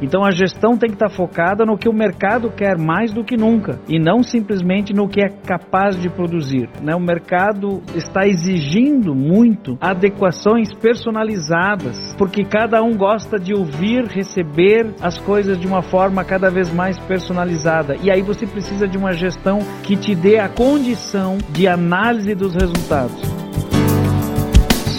[0.00, 3.36] Então a gestão tem que estar focada no que o mercado quer mais do que
[3.36, 6.68] nunca e não simplesmente no que é capaz de produzir.
[6.82, 6.94] Né?
[6.94, 15.18] O mercado está exigindo muito adequações personalizadas, porque cada um gosta de ouvir, receber as
[15.18, 17.96] coisas de uma forma cada vez mais personalizada.
[18.02, 22.54] E aí você precisa de uma gestão que te dê a condição de análise dos
[22.54, 23.20] resultados.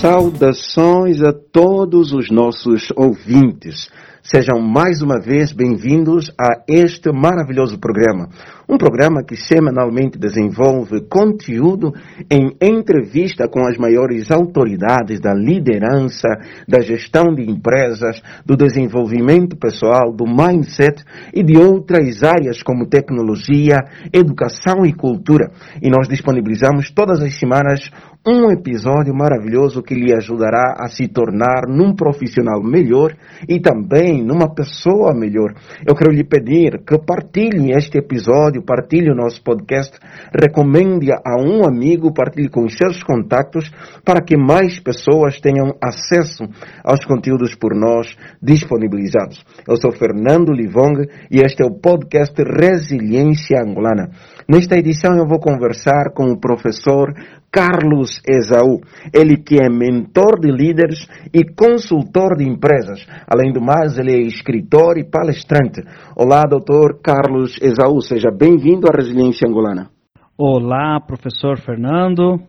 [0.01, 3.89] Saudações a todos os nossos ouvintes.
[4.29, 8.27] Sejam mais uma vez bem-vindos a este maravilhoso programa.
[8.67, 11.93] Um programa que semanalmente desenvolve conteúdo
[12.29, 16.27] em entrevista com as maiores autoridades da liderança,
[16.67, 23.79] da gestão de empresas, do desenvolvimento pessoal, do mindset e de outras áreas como tecnologia,
[24.11, 25.51] educação e cultura.
[25.81, 27.89] E nós disponibilizamos todas as semanas
[28.27, 33.15] um episódio maravilhoso que lhe ajudará a se tornar num profissional melhor
[33.47, 35.53] e também numa pessoa melhor.
[35.87, 39.97] Eu quero lhe pedir que partilhe este episódio, partilhe o nosso podcast,
[40.37, 43.71] recomende a um amigo, partilhe com seus contatos
[44.03, 46.43] para que mais pessoas tenham acesso
[46.83, 49.41] aos conteúdos por nós disponibilizados.
[49.65, 54.09] Eu sou Fernando Livong e este é o podcast Resiliência Angolana.
[54.49, 57.13] Nesta edição eu vou conversar com o professor
[57.57, 63.03] Carlos Esaú, ele que é mentor de líderes e consultor de empresas.
[63.27, 65.81] Além do mais, ele é escritor e palestrante.
[66.15, 69.89] Olá, doutor Carlos Esaú, seja bem-vindo à Resiliência Angolana.
[70.37, 72.39] Olá, professor Fernando.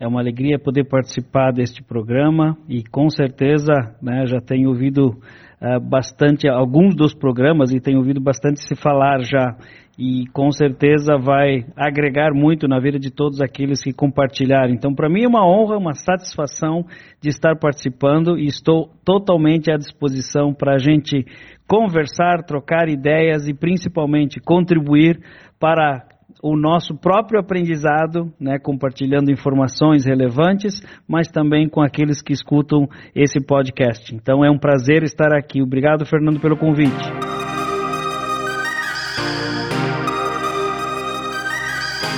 [0.00, 5.80] É uma alegria poder participar deste programa e com certeza né, já tenho ouvido uh,
[5.80, 9.56] bastante alguns dos programas e tenho ouvido bastante se falar já
[9.98, 14.74] e com certeza vai agregar muito na vida de todos aqueles que compartilharem.
[14.74, 16.84] Então, para mim é uma honra, uma satisfação
[17.20, 21.24] de estar participando e estou totalmente à disposição para a gente
[21.66, 25.18] conversar, trocar ideias e principalmente contribuir
[25.58, 26.06] para
[26.42, 33.40] o nosso próprio aprendizado, né, compartilhando informações relevantes, mas também com aqueles que escutam esse
[33.40, 34.14] podcast.
[34.14, 35.62] Então é um prazer estar aqui.
[35.62, 37.45] Obrigado, Fernando, pelo convite.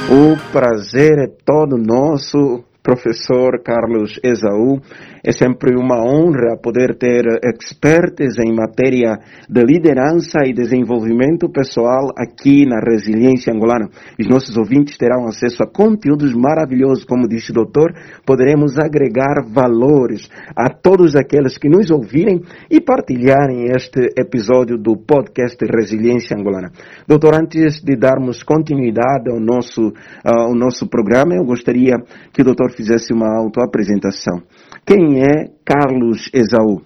[0.07, 4.81] O prazer é todo nosso, professor Carlos Esaú.
[5.25, 9.19] É sempre uma honra poder ter expertos em matéria
[9.49, 13.89] de liderança e desenvolvimento pessoal aqui na Resiliência Angolana.
[14.19, 17.93] Os nossos ouvintes terão acesso a conteúdos maravilhosos, como disse o doutor,
[18.25, 22.41] poderemos agregar valores a todos aqueles que nos ouvirem
[22.71, 26.71] e partilharem este episódio do podcast Resiliência Angolana.
[27.07, 29.93] Doutor, antes de darmos continuidade ao nosso,
[30.25, 31.95] ao nosso programa, eu gostaria
[32.33, 34.43] que o doutor fizesse uma autoapresentação.
[34.89, 36.81] Quem é Carlos Esaú?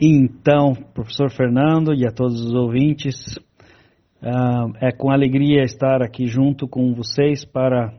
[0.00, 3.36] Então, professor Fernando e a todos os ouvintes,
[4.22, 7.92] uh, é com alegria estar aqui junto com vocês para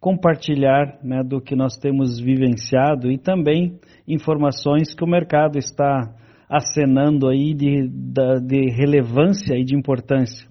[0.00, 3.78] compartilhar né, do que nós temos vivenciado e também
[4.08, 6.10] informações que o mercado está
[6.48, 10.48] acenando aí de, de relevância e de importância.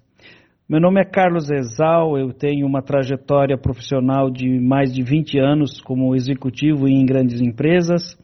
[0.69, 5.81] Meu nome é Carlos Exal, eu tenho uma trajetória profissional de mais de 20 anos
[5.81, 8.15] como executivo em grandes empresas.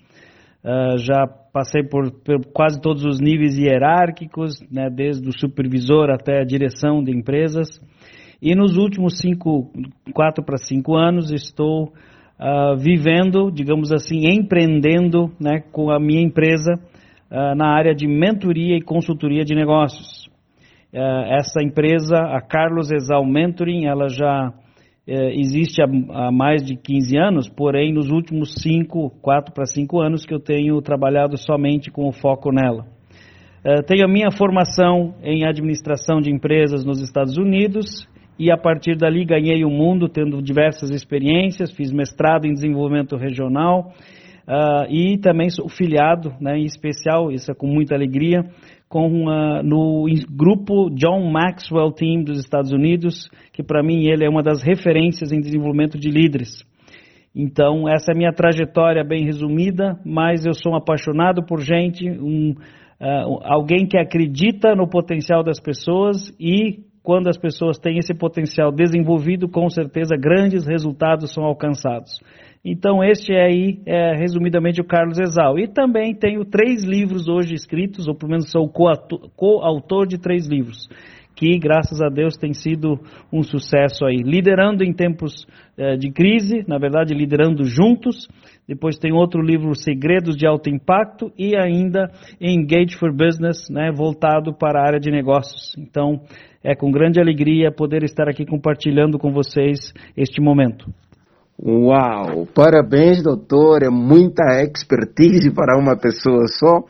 [0.63, 6.40] Uh, já passei por, por, quase todos os níveis hierárquicos, né, desde o supervisor até
[6.40, 7.68] a direção de empresas.
[8.41, 9.69] E nos últimos cinco,
[10.13, 11.91] quatro para cinco anos estou
[12.40, 16.75] uh, vivendo, digamos assim, empreendendo né, com a minha empresa
[17.30, 20.30] uh, na área de mentoria e consultoria de negócios.
[20.94, 24.53] essa empresa, a Carlos Exal Mentoring, ela já
[25.08, 30.00] é, existe há, há, mais de 15 anos, porém nos últimos 5, 4 para 5
[30.00, 32.86] anos que eu tenho trabalhado somente com o foco nela.
[33.66, 38.97] É, tenho a minha formação em administração de empresas nos Estados Unidos e a partir
[38.97, 43.94] dali ganhei o mundo tendo diversas experiências, fiz mestrado em desenvolvimento regional
[44.47, 48.44] uh, e também sou filiado, né, em especial, isso é com muita alegria,
[48.94, 54.30] com uma, no grupo John Maxwell Team dos Estados Unidos, que para mim ele é
[54.30, 56.63] uma das referências em desenvolvimento de líderes.
[57.36, 62.07] Então, essa é a minha trajetória bem resumida, mas eu sou um apaixonado por gente,
[62.07, 68.13] um, uh, alguém que acredita no potencial das pessoas e quando as pessoas têm esse
[68.13, 72.22] potencial desenvolvido, com certeza grandes resultados são alcançados.
[72.65, 75.60] Então, este é aí, é, resumidamente, o Carlos Exal.
[75.60, 80.88] E também tenho três livros hoje escritos, ou pelo menos sou coautor de três livros,
[81.36, 82.98] que, graças a Deus, tem sido
[83.33, 84.24] um sucesso aí.
[84.24, 85.45] Liderando em tempos
[85.77, 88.30] eh, de crise, na verdade, liderando juntos.
[88.66, 92.09] Depois tem outro livro, Segredos de Alto Impacto, e ainda
[92.39, 95.75] Engage for Business, né, voltado para a área de negócios.
[95.77, 96.21] Então,
[96.63, 100.86] é com grande alegria poder estar aqui compartilhando com vocês este momento.
[101.65, 102.45] Uau!
[102.54, 103.83] Parabéns, doutor.
[103.83, 106.83] É muita expertise para uma pessoa só.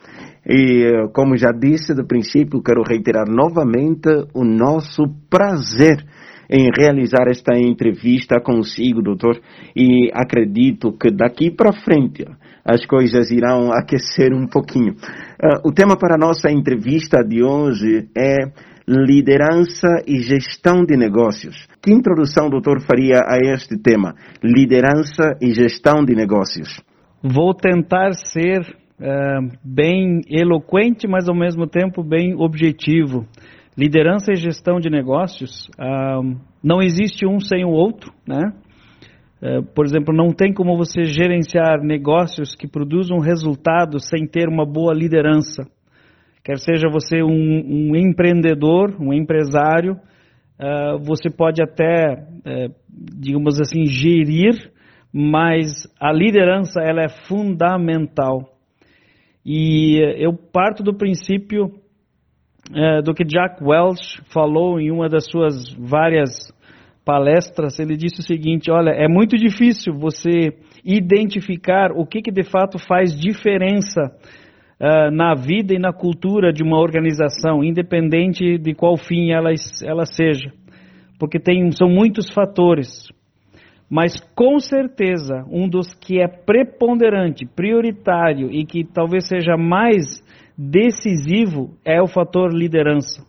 [0.44, 6.04] E, como já disse do princípio, quero reiterar novamente o nosso prazer
[6.50, 9.40] em realizar esta entrevista consigo, doutor.
[9.76, 12.24] E acredito que daqui para frente
[12.64, 14.94] as coisas irão aquecer um pouquinho.
[14.94, 18.50] Uh, o tema para a nossa entrevista de hoje é
[18.86, 21.66] liderança e gestão de negócios.
[21.82, 24.14] Que introdução, doutor, faria a este tema?
[24.42, 26.80] Liderança e gestão de negócios.
[27.22, 33.26] Vou tentar ser uh, bem eloquente, mas ao mesmo tempo bem objetivo.
[33.76, 38.52] Liderança e gestão de negócios, uh, não existe um sem o outro, né?
[39.42, 44.64] Uh, por exemplo, não tem como você gerenciar negócios que produzam resultados sem ter uma
[44.64, 45.66] boa liderança.
[46.44, 47.30] Quer seja você um,
[47.90, 52.74] um empreendedor, um empresário, uh, você pode até, uh,
[53.18, 54.70] digamos assim, gerir,
[55.10, 58.42] mas a liderança ela é fundamental.
[59.42, 65.72] E eu parto do princípio uh, do que Jack Welch falou em uma das suas
[65.78, 66.52] várias
[67.06, 67.78] palestras.
[67.78, 70.52] Ele disse o seguinte: olha, é muito difícil você
[70.84, 74.12] identificar o que, que de fato faz diferença
[74.84, 79.50] uh, na vida e na cultura de uma organização, independente de qual fim ela,
[79.82, 80.52] ela seja.
[81.18, 83.08] Porque tem, são muitos fatores.
[83.88, 90.22] Mas com certeza, um dos que é preponderante, prioritário e que talvez seja mais
[90.56, 93.24] decisivo é o fator liderança.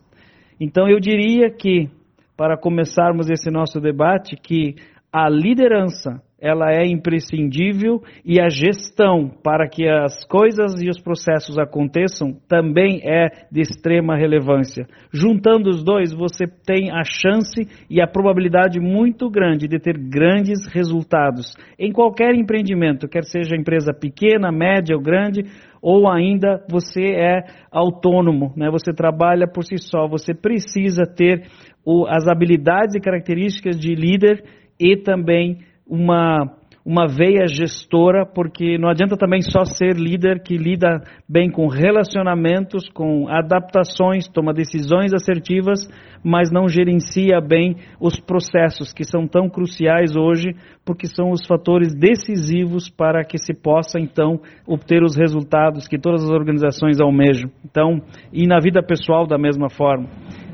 [0.59, 1.89] Então eu diria que,
[2.35, 4.75] para começarmos esse nosso debate, que
[5.11, 11.57] a liderança ela é imprescindível e a gestão para que as coisas e os processos
[11.57, 14.85] aconteçam também é de extrema relevância.
[15.13, 20.67] Juntando os dois, você tem a chance e a probabilidade muito grande de ter grandes
[20.67, 25.43] resultados em qualquer empreendimento, quer seja empresa pequena, média ou grande,
[25.81, 28.69] ou ainda você é autônomo, né?
[28.69, 31.47] você trabalha por si só, você precisa ter
[31.85, 34.43] o, as habilidades e características de líder
[34.79, 36.51] e também uma,
[36.85, 42.87] uma veia gestora, porque não adianta também só ser líder que lida bem com relacionamentos,
[42.89, 45.87] com adaptações, toma decisões assertivas,
[46.23, 50.55] mas não gerencia bem os processos que são tão cruciais hoje,
[50.85, 56.23] porque são os fatores decisivos para que se possa então obter os resultados que todas
[56.23, 57.49] as organizações almejam.
[57.63, 58.01] Então,
[58.31, 60.07] e na vida pessoal da mesma forma.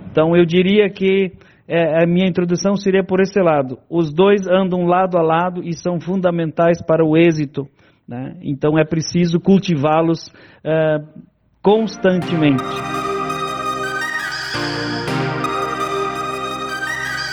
[0.10, 1.31] Então, eu diria que
[1.73, 3.79] é, a minha introdução seria por esse lado.
[3.89, 7.65] Os dois andam lado a lado e são fundamentais para o êxito.
[8.06, 8.35] Né?
[8.41, 10.29] Então é preciso cultivá-los
[10.65, 10.97] é,
[11.63, 13.00] constantemente.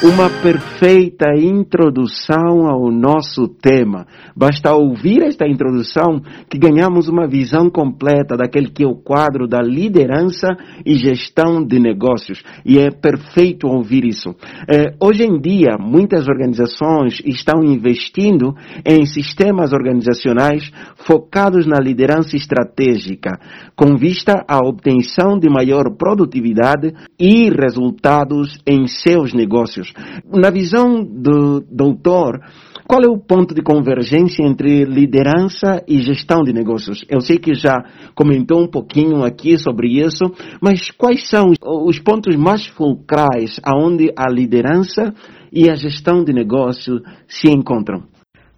[0.01, 4.07] Uma perfeita introdução ao nosso tema.
[4.37, 9.61] Basta ouvir esta introdução que ganhamos uma visão completa daquele que é o quadro da
[9.61, 10.57] liderança
[10.87, 12.45] e gestão de negócios.
[12.65, 14.37] E é perfeito ouvir isso.
[14.73, 18.55] É, hoje em dia, muitas organizações estão investindo
[18.87, 23.37] em sistemas organizacionais focados na liderança estratégica,
[23.75, 29.88] com vista à obtenção de maior produtividade e resultados em seus negócios.
[30.33, 32.41] Na visão do doutor,
[32.89, 37.05] qual é o ponto de convergência entre liderança e gestão de negócios?
[37.09, 37.77] Eu sei que já
[38.15, 40.25] comentou um pouquinho aqui sobre isso,
[40.63, 41.53] mas quais são
[41.87, 45.13] os pontos mais fulcrais aonde a liderança
[45.53, 48.05] e a gestão de negócio se encontram?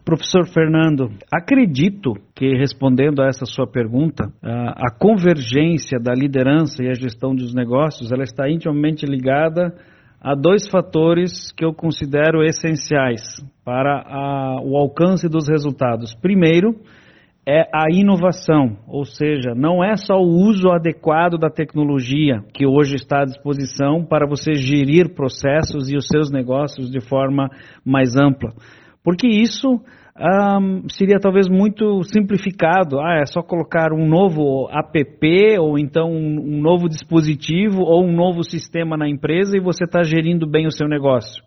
[0.04, 6.94] Professor Fernando, acredito que respondendo a essa sua pergunta, a convergência da liderança e a
[6.94, 9.75] gestão dos negócios, ela está intimamente ligada
[10.20, 13.22] há dois fatores que eu considero essenciais
[13.64, 16.14] para a, o alcance dos resultados.
[16.14, 16.76] Primeiro,
[17.48, 22.96] é a inovação, ou seja, não é só o uso adequado da tecnologia que hoje
[22.96, 27.48] está à disposição para você gerir processos e os seus negócios de forma
[27.84, 28.52] mais ampla,
[29.02, 29.80] porque isso
[30.20, 33.00] um, seria talvez muito simplificado.
[33.00, 38.12] Ah, é só colocar um novo app ou então um, um novo dispositivo ou um
[38.12, 41.42] novo sistema na empresa e você está gerindo bem o seu negócio.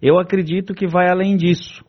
[0.00, 1.84] Eu acredito que vai além disso.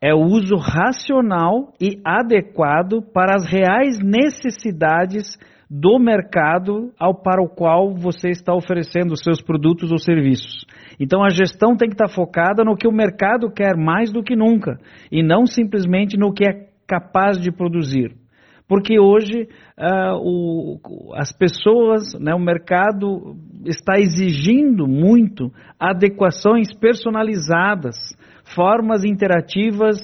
[0.00, 7.48] É o uso racional e adequado para as reais necessidades do mercado ao para o
[7.48, 10.64] qual você está oferecendo os seus produtos ou serviços.
[10.98, 14.34] Então a gestão tem que estar focada no que o mercado quer mais do que
[14.34, 14.78] nunca
[15.10, 18.14] e não simplesmente no que é capaz de produzir.
[18.68, 19.48] Porque hoje
[19.78, 27.96] uh, o, as pessoas, né, o mercado está exigindo muito adequações personalizadas,
[28.54, 29.96] formas interativas,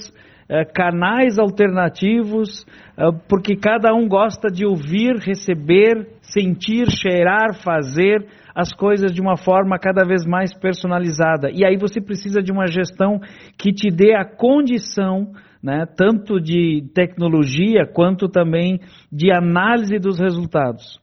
[0.73, 2.65] canais alternativos,
[2.97, 9.35] uh, porque cada um gosta de ouvir, receber, sentir, cheirar, fazer as coisas de uma
[9.35, 11.49] forma cada vez mais personalizada.
[11.51, 13.19] E aí você precisa de uma gestão
[13.57, 15.31] que te dê a condição
[15.63, 18.81] né, tanto de tecnologia quanto também
[19.11, 21.01] de análise dos resultados.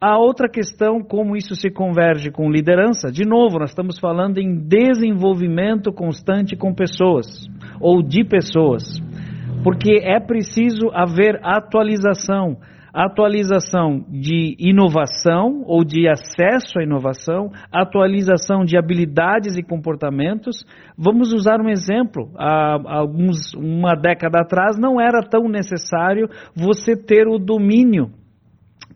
[0.00, 4.56] A outra questão, como isso se converge com liderança, de novo, nós estamos falando em
[4.56, 7.26] desenvolvimento constante com pessoas,
[7.80, 8.84] ou de pessoas,
[9.64, 12.58] porque é preciso haver atualização,
[12.94, 20.64] atualização de inovação ou de acesso à inovação, atualização de habilidades e comportamentos.
[20.96, 22.30] Vamos usar um exemplo.
[22.36, 28.12] Há alguns, uma década atrás não era tão necessário você ter o domínio,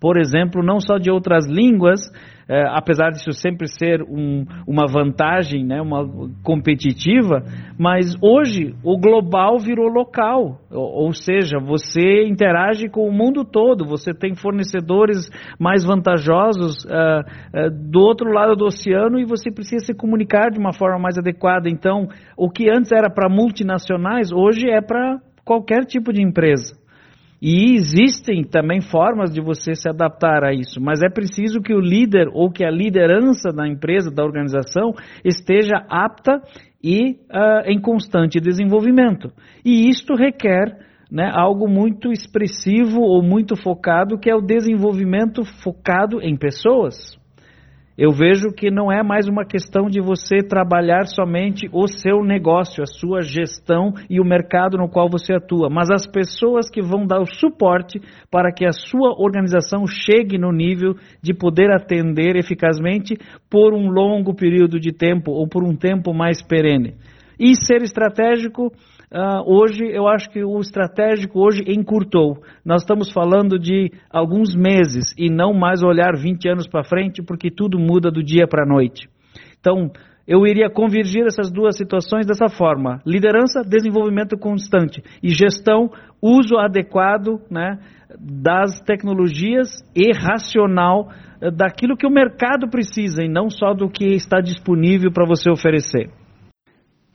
[0.03, 2.01] por exemplo, não só de outras línguas,
[2.49, 6.05] é, apesar disso sempre ser um, uma vantagem, né, uma
[6.43, 7.45] competitiva,
[7.79, 13.87] mas hoje o global virou local, ou, ou, seja, você interage com o mundo todo,
[13.87, 19.87] você tem fornecedores mais vantajosos uh, uh, do outro lado do oceano e você precisa
[19.87, 21.69] se comunicar de uma forma mais adequada.
[21.71, 26.82] Então, o que antes era para multinacionais, hoje é para qualquer tipo de empresa.
[27.45, 31.81] E existem também formas de você se adaptar a isso, mas é preciso que o
[31.81, 34.93] líder ou que a liderança da empresa, da organização,
[35.25, 36.41] esteja apta
[36.81, 39.33] e uh, em constante desenvolvimento.
[39.65, 40.79] E isto requer
[41.11, 47.21] né, algo muito expressivo ou muito focado, que é o desenvolvimento focado em pessoas.
[47.97, 52.83] Eu vejo que não é mais uma questão de você trabalhar somente o seu negócio,
[52.83, 57.07] a sua gestão e o mercado no qual você atua, mas as pessoas que vão
[57.07, 63.15] dar o suporte para que a sua organização chegue no nível de poder atender eficazmente
[63.51, 66.95] por um longo período de tempo ou por um tempo mais perene.
[67.39, 68.73] E ser estratégico
[69.13, 72.43] Uh, hoje, eu acho que o estratégico hoje encurtou.
[72.65, 77.51] Nós estamos falando de alguns meses e não mais olhar 20 anos para frente, porque
[77.51, 79.11] tudo muda do dia para a noite.
[79.61, 79.91] Então,
[80.27, 85.91] eu iria convergir essas duas situações dessa forma: liderança, desenvolvimento constante e gestão,
[86.23, 87.81] uso adequado né,
[88.19, 94.07] das tecnologias e racional eh, daquilo que o mercado precisa e não só do que
[94.07, 96.09] está disponível para você oferecer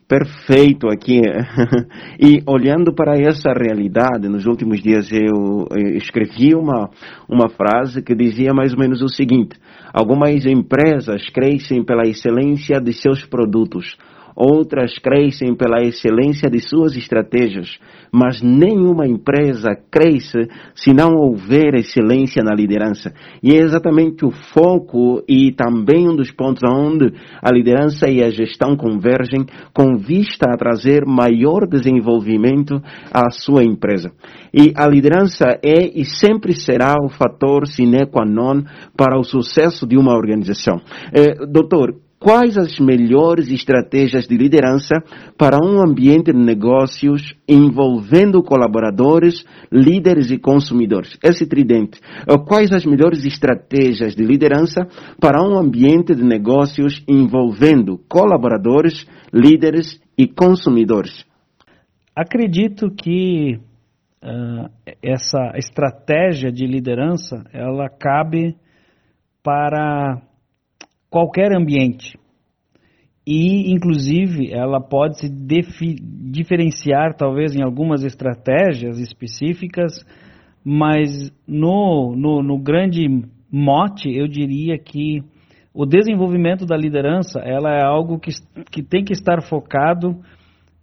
[0.08, 1.22] perfeito aqui.
[2.20, 6.90] e olhando para essa realidade, nos últimos dias eu escrevi uma,
[7.28, 9.58] uma frase que dizia mais ou menos o seguinte:
[9.94, 13.98] algumas empresas crescem pela excelência de seus produtos,
[14.38, 17.79] outras crescem pela excelência de suas estratégias,
[18.12, 23.12] mas nenhuma empresa cresce se não houver excelência na liderança.
[23.41, 28.29] E é exatamente o foco e também um dos pontos onde a liderança e a
[28.29, 32.79] gestão convergem com vista a trazer maior desenvolvimento
[33.12, 34.12] à sua empresa.
[34.53, 38.63] E a liderança é e sempre será o fator sine qua non
[38.96, 40.79] para o sucesso de uma organização.
[41.12, 44.96] Eh, doutor, Quais as melhores estratégias de liderança
[45.38, 51.16] para um ambiente de negócios envolvendo colaboradores, líderes e consumidores?
[51.24, 52.00] Esse tridente.
[52.48, 54.88] Quais as melhores estratégias de liderança
[55.22, 61.24] para um ambiente de negócios envolvendo colaboradores, líderes e consumidores?
[62.16, 63.60] Acredito que
[64.24, 64.68] uh,
[65.04, 68.56] essa estratégia de liderança ela cabe
[69.44, 70.20] para
[71.18, 72.16] qualquer ambiente.
[73.26, 80.06] E, inclusive, ela pode se diferenciar, talvez, em algumas estratégias específicas,
[80.64, 83.08] mas no, no, no grande
[83.52, 85.22] mote, eu diria que
[85.74, 88.32] o desenvolvimento da liderança ela é algo que,
[88.72, 90.20] que tem que estar focado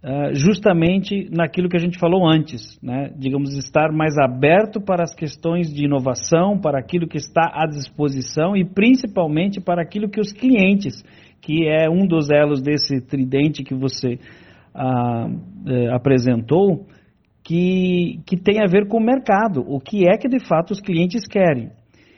[0.05, 3.11] uh, justamente naquilo que a gente falou antes, né?
[3.17, 8.55] digamos, estar mais aberto para as questões de inovação, para aquilo que está à disposição
[8.55, 11.03] e principalmente para aquilo que os clientes,
[11.41, 14.19] que é um dos elos desse tridente que você
[14.75, 16.85] uh, uh, apresentou,
[17.43, 20.81] que, que tem a ver com o mercado, o que é que de fato os
[20.81, 21.69] clientes querem.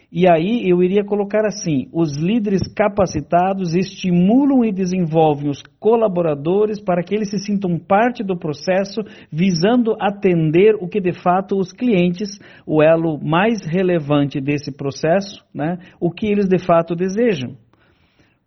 [0.09, 7.03] E aí eu iria colocar assim: os líderes capacitados estimulam e desenvolvem os colaboradores para
[7.03, 12.39] que eles se sintam parte do processo, visando atender o que de fato os clientes,
[12.65, 17.55] o elo mais relevante desse processo, né, o que eles de fato desejam.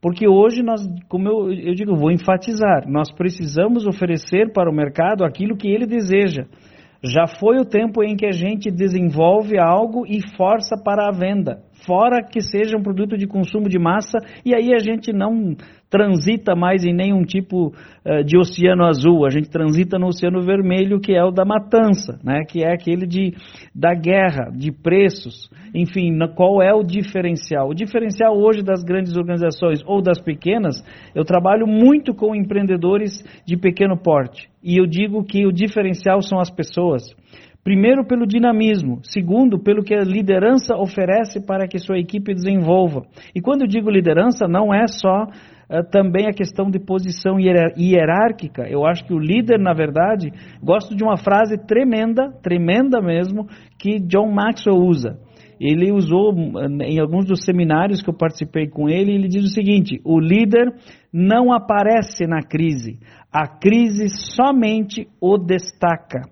[0.01, 5.25] Porque hoje nós, como eu, eu digo, vou enfatizar, nós precisamos oferecer para o mercado
[5.25, 6.47] aquilo que ele deseja.
[7.03, 11.63] Já foi o tempo em que a gente desenvolve algo e força para a venda,
[11.87, 15.57] fora que seja um produto de consumo de massa, e aí a gente não
[15.91, 21.01] transita mais em nenhum tipo uh, de oceano azul, a gente transita no oceano vermelho,
[21.01, 22.45] que é o da matança, né?
[22.49, 23.35] que é aquele de,
[23.75, 25.51] da guerra, de preços.
[25.75, 27.69] Enfim, qual é o diferencial?
[27.69, 30.77] O diferencial hoje das grandes organizações ou das pequenas,
[31.15, 34.49] eu trabalho muito com empreendedores de pequeno porte.
[34.63, 37.03] E eu digo que o diferencial são as pessoas.
[37.63, 39.01] Primeiro, pelo dinamismo.
[39.03, 43.03] Segundo, pelo que a liderança oferece para que sua equipe desenvolva.
[43.35, 45.27] E quando eu digo liderança, não é só
[45.91, 48.69] também a questão de posição hierárquica.
[48.69, 53.47] Eu acho que o líder, na verdade, gosto de uma frase tremenda, tremenda mesmo,
[53.79, 55.19] que John Maxwell usa.
[55.61, 56.35] Ele usou
[56.83, 60.75] em alguns dos seminários que eu participei com ele, ele diz o seguinte: o líder
[61.13, 62.99] não aparece na crise,
[63.31, 66.23] a crise somente o destaca.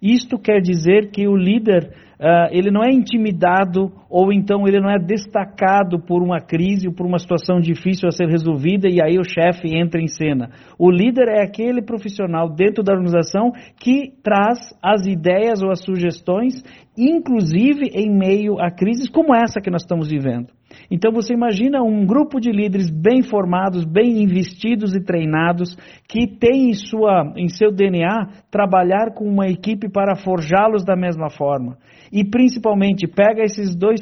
[0.00, 4.90] Isto quer dizer que o líder uh, ele não é intimidado ou então ele não
[4.90, 9.18] é destacado por uma crise ou por uma situação difícil a ser resolvida e aí
[9.18, 10.50] o chefe entra em cena.
[10.78, 16.62] O líder é aquele profissional dentro da organização que traz as ideias ou as sugestões,
[16.96, 20.57] inclusive em meio a crises como essa que nós estamos vivendo.
[20.90, 25.76] Então você imagina um grupo de líderes bem formados, bem investidos e treinados,
[26.08, 31.30] que tem em, sua, em seu DNA trabalhar com uma equipe para forjá-los da mesma
[31.30, 31.76] forma.
[32.12, 34.00] E principalmente pega esses dois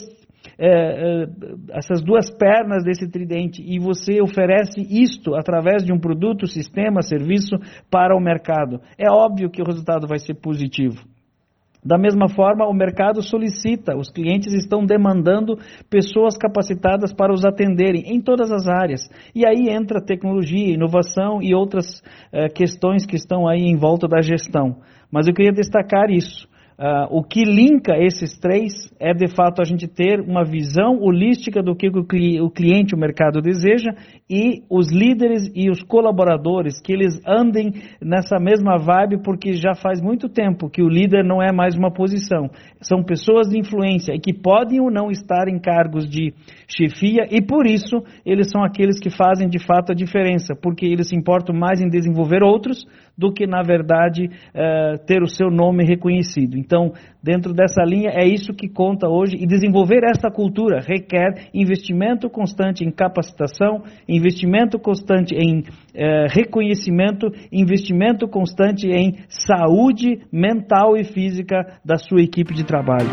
[0.58, 1.26] é, é,
[1.72, 7.56] essas duas pernas desse tridente e você oferece isto através de um produto, sistema, serviço
[7.90, 8.80] para o mercado.
[8.96, 11.04] É óbvio que o resultado vai ser positivo.
[11.86, 15.56] Da mesma forma, o mercado solicita, os clientes estão demandando
[15.88, 19.08] pessoas capacitadas para os atenderem em todas as áreas.
[19.32, 22.02] E aí entra tecnologia, inovação e outras
[22.32, 24.78] eh, questões que estão aí em volta da gestão.
[25.12, 26.48] Mas eu queria destacar isso.
[26.78, 31.62] Uh, o que linka esses três é de fato a gente ter uma visão holística
[31.62, 32.00] do que o,
[32.44, 33.92] o cliente, o mercado deseja
[34.28, 40.02] e os líderes e os colaboradores que eles andem nessa mesma vibe, porque já faz
[40.02, 42.50] muito tempo que o líder não é mais uma posição,
[42.82, 46.34] são pessoas de influência e que podem ou não estar em cargos de
[46.68, 51.08] chefia e por isso eles são aqueles que fazem de fato a diferença, porque eles
[51.08, 52.84] se importam mais em desenvolver outros
[53.16, 56.58] do que, na verdade, uh, ter o seu nome reconhecido.
[56.58, 62.28] Então, dentro dessa linha, é isso que conta hoje e desenvolver essa cultura requer investimento
[62.28, 71.78] constante em capacitação, investimento constante em uh, reconhecimento, investimento constante em saúde mental e física
[71.84, 73.08] da sua equipe de trabalho.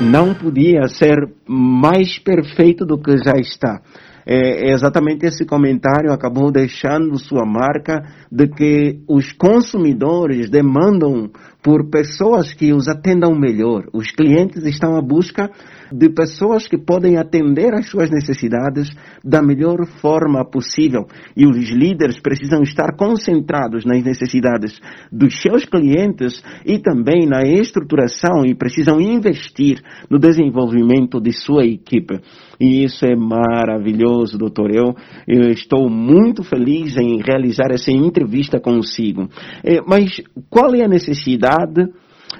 [0.00, 3.80] Não podia ser mais perfeito do que já está
[4.26, 11.30] é, é exatamente esse comentário acabou deixando sua marca de que os consumidores demandam
[11.62, 13.84] por pessoas que os atendam melhor.
[13.92, 15.50] Os clientes estão à busca
[15.92, 18.88] de pessoas que podem atender às suas necessidades
[19.24, 21.06] da melhor forma possível.
[21.36, 24.78] E os líderes precisam estar concentrados nas necessidades
[25.10, 32.20] dos seus clientes e também na estruturação e precisam investir no desenvolvimento de sua equipe.
[32.60, 34.70] E isso é maravilhoso, doutor.
[34.72, 34.94] Eu,
[35.26, 39.28] eu estou muito feliz em realizar essa entrevista consigo.
[39.64, 41.88] É, mas qual é a necessidade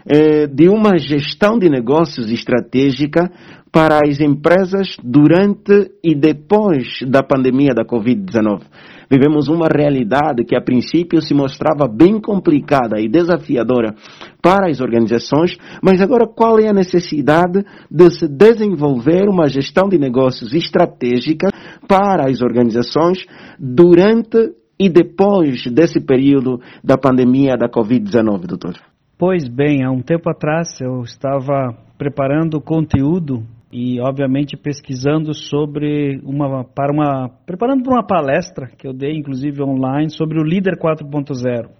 [0.06, 3.30] é, de uma gestão de negócios estratégica
[3.72, 8.64] para as empresas durante e depois da pandemia da Covid-19.
[9.10, 13.94] Vivemos uma realidade que a princípio se mostrava bem complicada e desafiadora
[14.42, 19.98] para as organizações, mas agora qual é a necessidade de se desenvolver uma gestão de
[19.98, 21.48] negócios estratégica
[21.88, 23.18] para as organizações
[23.58, 28.91] durante e depois desse período da pandemia da Covid-19, doutor?
[29.24, 36.64] Pois bem, há um tempo atrás eu estava preparando conteúdo e obviamente pesquisando sobre uma
[36.64, 41.70] para uma preparando para uma palestra que eu dei inclusive online sobre o líder 4.0.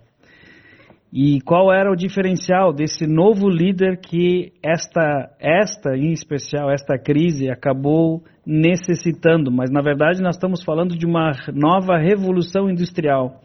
[1.13, 7.51] E qual era o diferencial desse novo líder que esta esta em especial esta crise
[7.51, 13.41] acabou necessitando, mas na verdade nós estamos falando de uma nova revolução industrial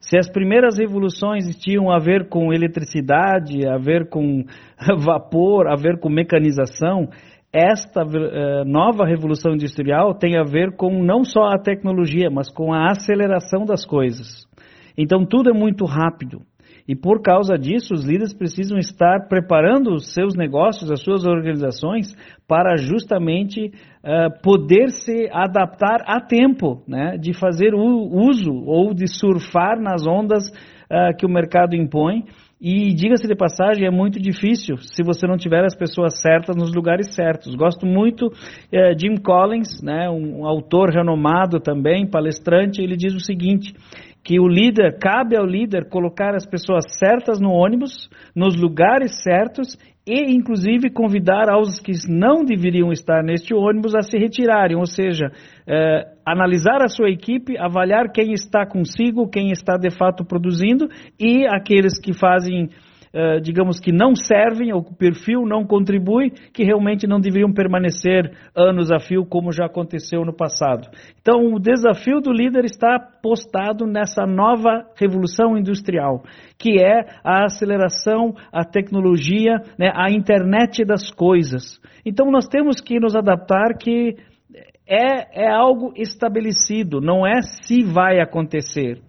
[0.00, 4.44] Se as primeiras revoluções tinham a ver com eletricidade, a ver com
[4.98, 7.08] vapor, a ver com mecanização,
[7.52, 12.72] esta uh, nova revolução industrial tem a ver com não só a tecnologia, mas com
[12.72, 14.46] a aceleração das coisas.
[14.96, 16.42] Então tudo é muito rápido.
[16.88, 22.14] E por causa disso, os líderes precisam estar preparando os seus negócios, as suas organizações,
[22.46, 29.80] para justamente uh, poder se adaptar a tempo, né, de fazer uso ou de surfar
[29.80, 32.24] nas ondas uh, que o mercado impõe.
[32.58, 36.74] E diga-se de passagem, é muito difícil se você não tiver as pessoas certas nos
[36.74, 37.54] lugares certos.
[37.54, 38.30] Gosto muito
[38.70, 43.74] de uh, Jim Collins, né, um autor renomado também, palestrante, ele diz o seguinte:
[44.26, 49.78] que o líder, cabe ao líder colocar as pessoas certas no ônibus, nos lugares certos
[50.04, 55.30] e, inclusive, convidar aos que não deveriam estar neste ônibus a se retirarem, ou seja,
[55.64, 60.88] eh, analisar a sua equipe, avaliar quem está consigo, quem está de fato produzindo
[61.20, 62.68] e aqueles que fazem
[63.12, 68.90] eh, digamos que não servem, o perfil não contribui, que realmente não deveriam permanecer anos
[68.90, 70.88] a fio, como já aconteceu no passado.
[71.20, 76.22] Então, o desafio do líder está postado nessa nova revolução industrial,
[76.58, 81.80] que é a aceleração, a tecnologia, né, a internet das coisas.
[82.04, 84.16] Então, nós temos que nos adaptar que
[84.86, 89.00] é, é algo estabelecido, não é se vai acontecer.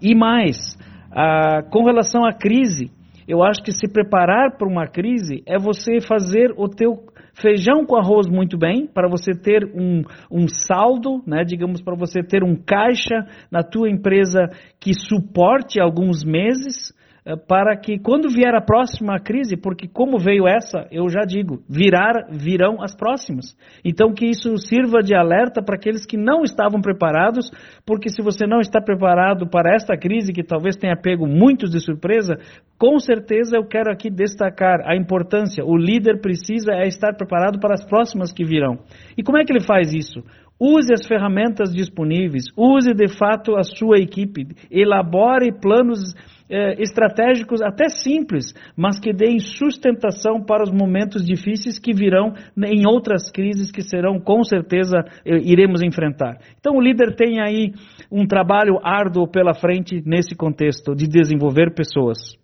[0.00, 0.78] E mais,
[1.10, 2.90] ah, com relação à crise,
[3.26, 7.96] eu acho que se preparar para uma crise é você fazer o teu feijão com
[7.96, 12.54] arroz muito bem, para você ter um, um saldo, né, digamos, para você ter um
[12.54, 16.92] caixa na tua empresa que suporte alguns meses,
[17.48, 22.26] para que quando vier a próxima crise, porque como veio essa, eu já digo, virar,
[22.30, 23.56] virão as próximas.
[23.82, 27.50] Então que isso sirva de alerta para aqueles que não estavam preparados,
[27.86, 31.80] porque se você não está preparado para esta crise, que talvez tenha pego muitos de
[31.80, 32.36] surpresa,
[32.78, 35.64] com certeza eu quero aqui destacar a importância.
[35.64, 38.80] O líder precisa é estar preparado para as próximas que virão.
[39.16, 40.22] E como é que ele faz isso?
[40.66, 46.14] Use as ferramentas disponíveis, use de fato a sua equipe, elabore planos
[46.48, 52.32] é, estratégicos até simples, mas que deem sustentação para os momentos difíceis que virão
[52.64, 56.38] em outras crises que serão com certeza é, iremos enfrentar.
[56.58, 57.72] Então o líder tem aí
[58.10, 62.38] um trabalho árduo pela frente nesse contexto de desenvolver pessoas.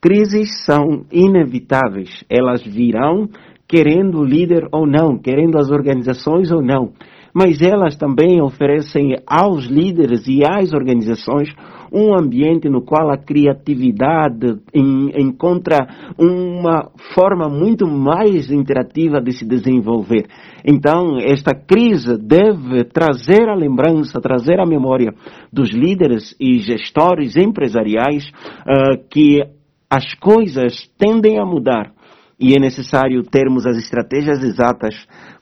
[0.00, 3.28] Crises são inevitáveis, elas virão
[3.68, 6.94] querendo o líder ou não, querendo as organizações ou não
[7.36, 11.54] mas elas também oferecem aos líderes e às organizações
[11.92, 15.86] um ambiente no qual a criatividade encontra
[16.18, 20.26] uma forma muito mais interativa de se desenvolver.
[20.64, 25.12] Então, esta crise deve trazer a lembrança, trazer a memória
[25.52, 28.26] dos líderes e gestores empresariais
[28.62, 29.44] uh, que
[29.90, 31.92] as coisas tendem a mudar
[32.38, 34.94] e é necessário termos as estratégias exatas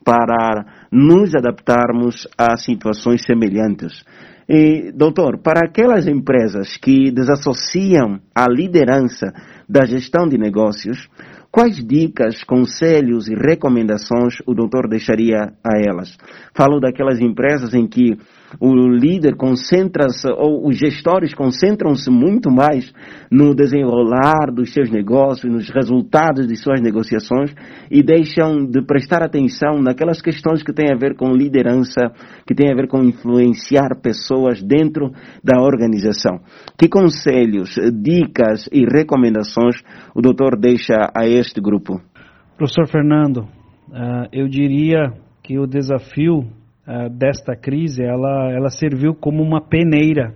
[0.04, 4.04] para nos adaptarmos a situações semelhantes.
[4.48, 9.32] E, doutor, para aquelas empresas que desassociam a liderança
[9.68, 11.08] da gestão de negócios,
[11.50, 16.16] quais dicas, conselhos e recomendações o doutor deixaria a elas?
[16.54, 18.16] Falo daquelas empresas em que
[18.60, 22.92] o líder concentra-se, ou os gestores concentram-se muito mais
[23.30, 27.54] no desenrolar dos seus negócios, nos resultados de suas negociações
[27.90, 32.12] e deixam de prestar atenção naquelas questões que têm a ver com liderança,
[32.46, 35.10] que têm a ver com influenciar pessoas dentro
[35.42, 36.40] da organização.
[36.78, 39.82] Que conselhos, dicas e recomendações
[40.14, 42.00] o doutor deixa a este grupo?
[42.56, 43.38] Professor Fernando,
[43.88, 46.44] uh, eu diria que o desafio
[46.86, 50.34] uh, desta crise, ela, ela serviu como uma peneira.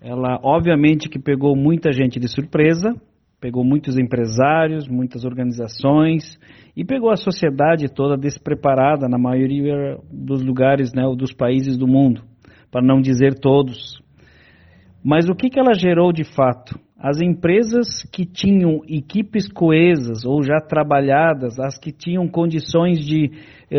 [0.00, 2.94] Ela, obviamente, que pegou muita gente de surpresa,
[3.40, 6.38] pegou muitos empresários, muitas organizações
[6.76, 12.22] e pegou a sociedade toda despreparada na maioria dos lugares, né, dos países do mundo,
[12.70, 14.02] para não dizer todos.
[15.04, 16.78] Mas o que, que ela gerou de fato?
[16.98, 23.30] As empresas que tinham equipes coesas ou já trabalhadas, as que tinham condições de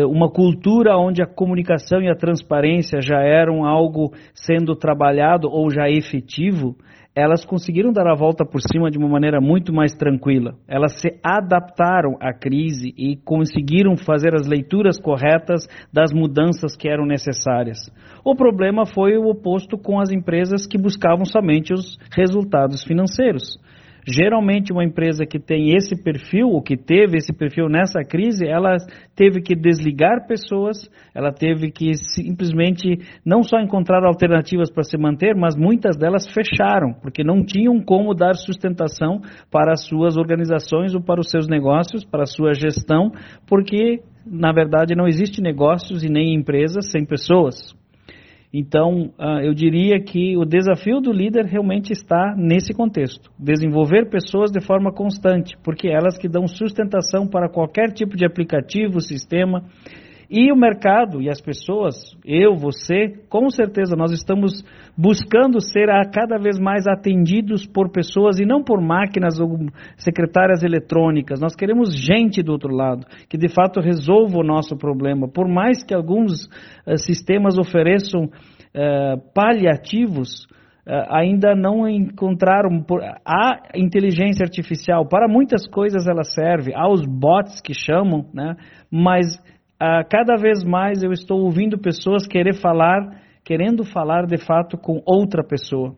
[0.04, 5.88] uma cultura onde a comunicação e a transparência já eram algo sendo trabalhado ou já
[5.88, 6.76] efetivo,
[7.16, 10.54] elas conseguiram dar a volta por cima de uma maneira muito mais tranquila.
[10.68, 17.06] Elas se adaptaram à crise e conseguiram fazer as leituras corretas das mudanças que eram
[17.06, 17.78] necessárias.
[18.22, 23.58] O problema foi o oposto com as empresas que buscavam somente os resultados financeiros.
[24.08, 28.76] Geralmente, uma empresa que tem esse perfil, ou que teve esse perfil nessa crise, ela
[29.16, 35.34] teve que desligar pessoas, ela teve que simplesmente não só encontrar alternativas para se manter,
[35.34, 41.02] mas muitas delas fecharam, porque não tinham como dar sustentação para as suas organizações ou
[41.02, 43.10] para os seus negócios, para a sua gestão,
[43.48, 47.74] porque na verdade não existe negócios e nem empresas sem pessoas.
[48.58, 54.50] Então, uh, eu diria que o desafio do líder realmente está nesse contexto: desenvolver pessoas
[54.50, 59.62] de forma constante, porque elas que dão sustentação para qualquer tipo de aplicativo, sistema.
[60.30, 64.64] E o mercado e as pessoas, eu, você, com certeza nós estamos
[64.96, 69.58] buscando ser cada vez mais atendidos por pessoas e não por máquinas ou
[69.96, 71.40] secretárias eletrônicas.
[71.40, 75.28] Nós queremos gente do outro lado, que de fato resolva o nosso problema.
[75.28, 76.46] Por mais que alguns
[76.86, 80.46] uh, sistemas ofereçam uh, paliativos,
[80.86, 82.82] uh, ainda não encontraram.
[82.82, 88.56] Por, a inteligência artificial, para muitas coisas ela serve, há os bots que chamam, né?
[88.90, 89.38] mas
[89.78, 95.00] ah, cada vez mais eu estou ouvindo pessoas querer falar, querendo falar de fato com
[95.06, 95.94] outra pessoa.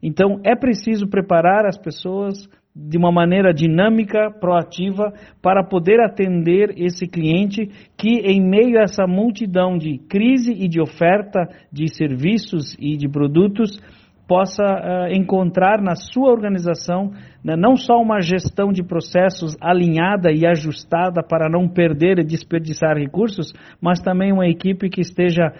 [0.00, 5.12] Então é preciso preparar as pessoas de uma maneira dinâmica, proativa,
[5.42, 7.66] para poder atender esse cliente
[7.98, 13.08] que, em meio a essa multidão de crise e de oferta de serviços e de
[13.08, 13.78] produtos,
[14.26, 17.10] possa uh, encontrar na sua organização
[17.44, 22.96] né, não só uma gestão de processos alinhada e ajustada para não perder e desperdiçar
[22.96, 25.52] recursos, mas também uma equipe que esteja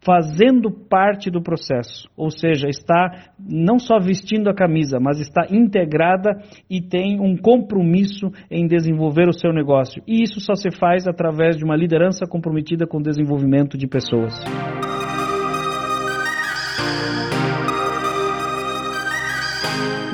[0.00, 6.40] fazendo parte do processo, ou seja, está não só vestindo a camisa, mas está integrada
[6.70, 10.02] e tem um compromisso em desenvolver o seu negócio.
[10.06, 14.38] E isso só se faz através de uma liderança comprometida com o desenvolvimento de pessoas.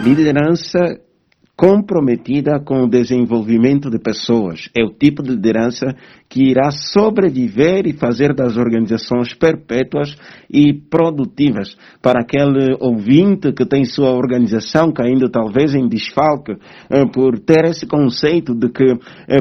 [0.02, 1.00] Liderança
[1.56, 4.68] comprometida com o desenvolvimento de pessoas.
[4.76, 5.94] É o tipo de liderança
[6.28, 10.16] que irá sobreviver e fazer das organizações perpétuas
[10.50, 11.76] e produtivas.
[12.02, 16.56] Para aquele ouvinte que tem sua organização caindo talvez em desfalque
[16.90, 18.92] eh, por ter esse conceito de que
[19.28, 19.38] eh,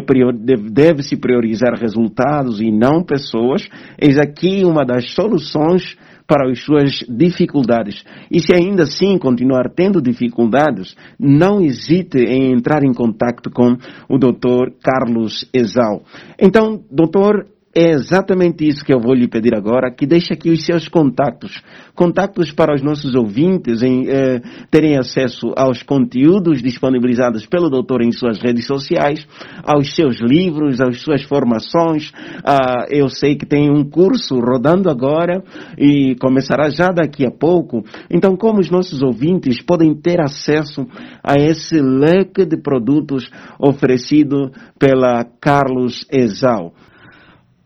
[0.72, 3.68] deve-se priorizar resultados e não pessoas,
[4.00, 5.98] eis aqui uma das soluções
[6.28, 8.04] para as suas dificuldades.
[8.32, 13.78] E se ainda assim continuar tendo dificuldades, não hesite em entrar em contato com
[14.10, 14.72] o Dr.
[14.82, 16.04] Carlos Exal.
[16.40, 20.64] Então, doutor, é exatamente isso que eu vou lhe pedir agora, que deixe aqui os
[20.64, 21.60] seus contatos.
[21.96, 28.12] Contatos para os nossos ouvintes em eh, terem acesso aos conteúdos disponibilizados pelo doutor em
[28.12, 29.26] suas redes sociais,
[29.64, 32.12] aos seus livros, às suas formações.
[32.46, 35.44] Ah, eu sei que tem um curso rodando agora
[35.76, 37.84] e começará já daqui a pouco.
[38.08, 40.86] Então, como os nossos ouvintes podem ter acesso
[41.24, 46.72] a esse leque de produtos oferecido pela Carlos Exal?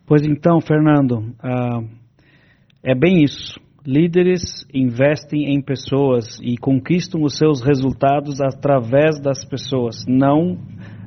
[0.07, 1.85] Pois então, Fernando, uh,
[2.81, 3.59] é bem isso.
[3.85, 10.05] Líderes investem em pessoas e conquistam os seus resultados através das pessoas.
[10.07, 10.57] Não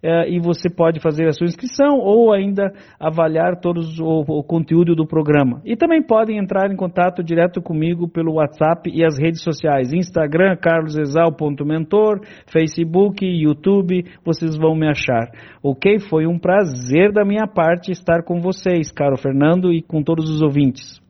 [0.03, 5.07] e você pode fazer a sua inscrição ou ainda avaliar todo o, o, conteúdo do
[5.07, 5.61] programa.
[5.65, 10.57] E também podem entrar em contato direto comigo pelo WhatsApp e as redes sociais, Instagram,
[10.57, 15.31] carlosexal.mentor, Facebook, YouTube, vocês vão me achar.
[15.63, 16.01] Ok?
[16.01, 20.43] Foi um prazer da minha parte estar com vocês, caro Fernando, e com todos os
[20.43, 21.01] ouvintes.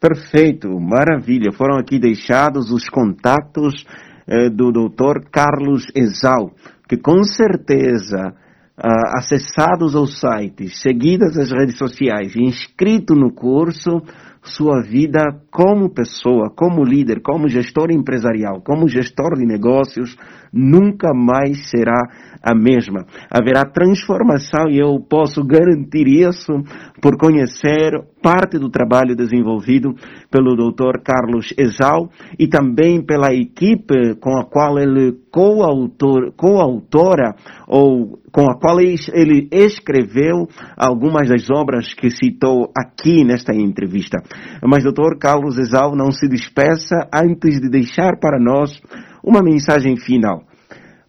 [0.00, 1.50] Perfeito, maravilha.
[1.50, 3.84] Foram aqui deixados os contatos
[4.28, 5.28] eh, do Dr.
[5.32, 6.52] Carlos Exal
[6.88, 8.34] que com certeza
[8.78, 14.02] uh, acessados aos sites, seguidas as redes sociais e inscrito no curso,
[14.42, 15.20] sua vida
[15.50, 20.16] como pessoa, como líder, como gestor empresarial, como gestor de negócios,
[20.52, 22.00] nunca mais será
[22.42, 23.04] a mesma.
[23.30, 26.52] Haverá transformação e eu posso garantir isso
[27.00, 29.94] por conhecer parte do trabalho desenvolvido
[30.30, 31.00] pelo Dr.
[31.04, 37.34] Carlos Exal e também pela equipe com a qual ele coautor, coautora
[37.66, 44.18] ou com a qual ele escreveu algumas das obras que citou aqui nesta entrevista.
[44.62, 45.16] Mas Dr.
[45.18, 48.80] Carlos Exal não se despeça antes de deixar para nós
[49.28, 50.42] uma mensagem final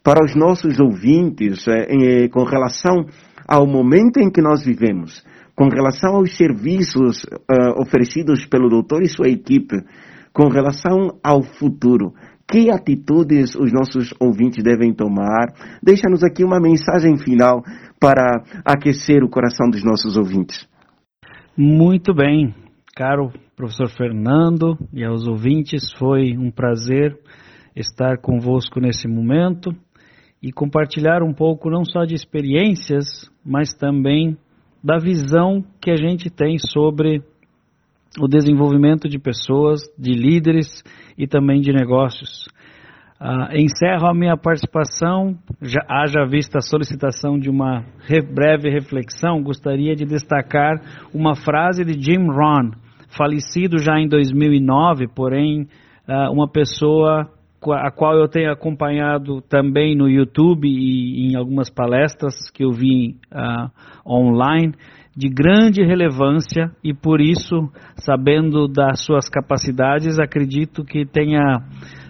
[0.04, 3.06] para os nossos ouvintes é, é, com relação
[3.48, 5.24] ao momento em que nós vivemos,
[5.56, 9.76] com relação aos serviços uh, oferecidos pelo doutor e sua equipe,
[10.32, 12.12] com relação ao futuro.
[12.50, 15.52] Que atitudes os nossos ouvintes devem tomar?
[15.82, 17.62] Deixa-nos aqui uma mensagem final
[17.98, 20.68] para aquecer o coração dos nossos ouvintes.
[21.56, 22.54] Muito bem,
[22.94, 27.14] caro professor Fernando e aos ouvintes, foi um prazer
[27.74, 29.70] estar convosco nesse momento
[30.42, 34.36] e compartilhar um pouco não só de experiências, mas também
[34.82, 37.22] da visão que a gente tem sobre
[38.18, 40.82] o desenvolvimento de pessoas, de líderes
[41.16, 42.48] e também de negócios.
[43.20, 49.42] Uh, encerro a minha participação, já, haja vista a solicitação de uma re, breve reflexão,
[49.42, 50.80] gostaria de destacar
[51.12, 52.70] uma frase de Jim Rohn,
[53.14, 55.68] falecido já em 2009, porém
[56.08, 57.30] uh, uma pessoa
[57.74, 63.16] a qual eu tenho acompanhado também no YouTube e em algumas palestras que eu vi
[63.32, 63.70] uh,
[64.06, 64.72] online,
[65.14, 71.58] de grande relevância e por isso, sabendo das suas capacidades, acredito que tenha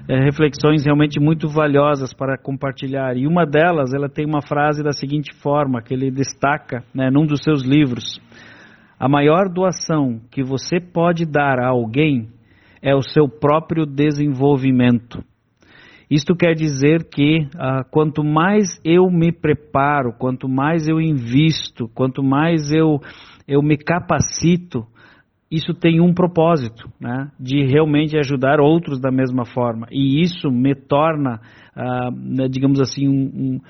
[0.08, 3.16] é, reflexões realmente muito valiosas para compartilhar.
[3.16, 7.26] E uma delas, ela tem uma frase da seguinte forma, que ele destaca né, num
[7.26, 8.20] dos seus livros:
[8.98, 12.28] A maior doação que você pode dar a alguém
[12.82, 15.22] é o seu próprio desenvolvimento.
[16.10, 22.20] Isto quer dizer que ah, quanto mais eu me preparo, quanto mais eu invisto, quanto
[22.20, 22.98] mais eu,
[23.46, 24.84] eu me capacito,
[25.48, 29.86] isso tem um propósito, né, de realmente ajudar outros da mesma forma.
[29.90, 31.40] E isso me torna,
[31.76, 33.60] ah, né, digamos assim, um, um,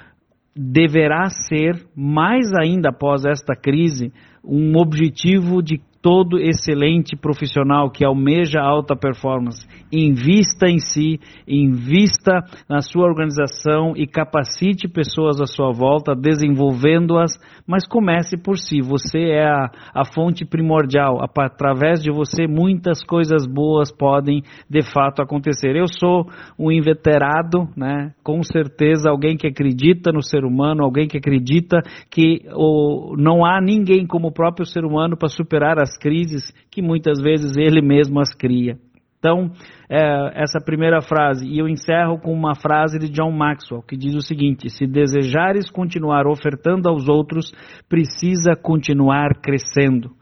[0.57, 8.60] deverá ser, mais ainda após esta crise, um objetivo de todo excelente profissional que almeja
[8.60, 16.14] alta performance invista em si, invista na sua organização e capacite pessoas à sua volta,
[16.14, 17.32] desenvolvendo-as,
[17.66, 18.80] mas comece por si.
[18.80, 21.18] Você é a, a fonte primordial.
[21.22, 25.76] Através de você, muitas coisas boas podem de fato acontecer.
[25.76, 26.26] Eu sou
[26.58, 28.12] um inveterado, né?
[28.22, 32.42] com certeza, alguém que acredita no ser humano, alguém que acredita que
[33.16, 37.57] não há ninguém como o próprio ser humano para superar as crises que muitas vezes
[37.57, 38.79] ele mesmo as cria.
[39.20, 39.50] Então,
[39.88, 44.14] é, essa primeira frase, e eu encerro com uma frase de John Maxwell, que diz
[44.14, 47.53] o seguinte: Se desejares continuar ofertando aos outros,
[47.87, 50.12] precisa continuar crescendo.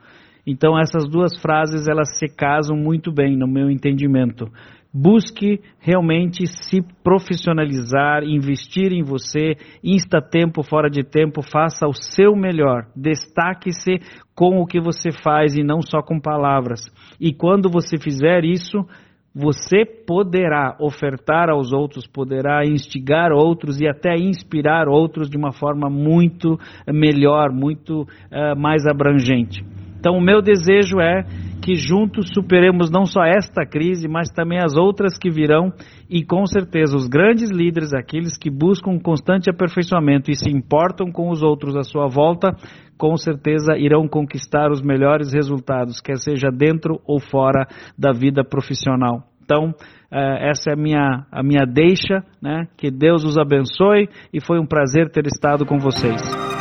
[0.45, 4.51] Então, essas duas frases elas se casam muito bem, no meu entendimento.
[4.93, 12.35] Busque realmente se profissionalizar, investir em você, insta tempo, fora de tempo, faça o seu
[12.35, 12.87] melhor.
[12.97, 13.99] Destaque-se
[14.35, 16.81] com o que você faz e não só com palavras.
[17.21, 18.79] E quando você fizer isso,
[19.35, 25.89] você poderá ofertar aos outros, poderá instigar outros e até inspirar outros de uma forma
[25.89, 29.63] muito melhor, muito uh, mais abrangente.
[29.99, 31.25] Então, o meu desejo é
[31.61, 35.73] que juntos superemos não só esta crise, mas também as outras que virão
[36.09, 41.29] e com certeza os grandes líderes, aqueles que buscam constante aperfeiçoamento e se importam com
[41.31, 42.57] os outros à sua volta,
[42.97, 47.67] com certeza irão conquistar os melhores resultados, quer seja dentro ou fora
[47.99, 49.25] da vida profissional.
[49.45, 49.75] Então,
[50.11, 52.67] eh, essa é a minha, a minha deixa, né?
[52.77, 56.58] Que Deus os abençoe e foi um prazer ter estado com vocês.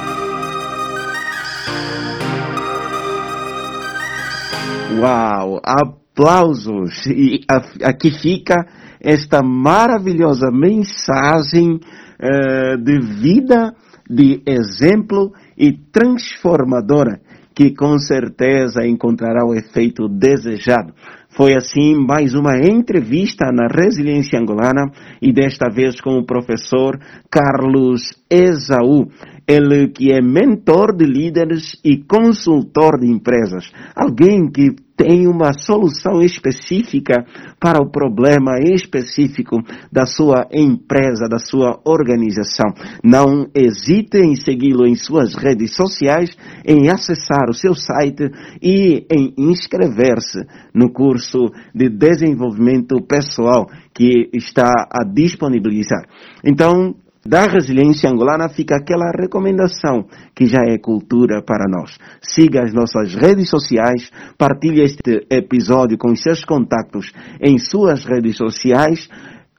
[5.00, 5.62] Uau!
[5.64, 7.06] Aplausos!
[7.06, 7.42] E
[7.84, 8.66] aqui fica
[9.00, 13.76] esta maravilhosa mensagem uh, de vida,
[14.10, 17.22] de exemplo e transformadora
[17.58, 20.94] que com certeza encontrará o efeito desejado.
[21.30, 27.00] Foi assim mais uma entrevista na Resiliência Angolana e desta vez com o professor
[27.32, 29.08] Carlos Esaú,
[29.48, 33.72] ele que é mentor de líderes e consultor de empresas.
[33.96, 37.24] Alguém que tem uma solução específica
[37.60, 42.74] para o problema específico da sua empresa, da sua organização.
[43.04, 46.36] Não hesite em segui-lo em suas redes sociais,
[46.66, 50.40] em acessar o seu site e em inscrever-se
[50.74, 51.46] no curso
[51.76, 56.06] de desenvolvimento pessoal que está a disponibilizar.
[56.44, 56.96] Então,
[57.28, 61.98] da resiliência angolana fica aquela recomendação que já é cultura para nós.
[62.22, 67.12] Siga as nossas redes sociais, partilhe este episódio com seus contatos
[67.42, 69.10] em suas redes sociais.